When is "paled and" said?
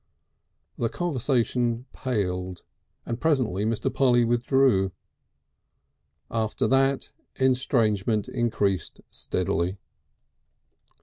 1.93-3.21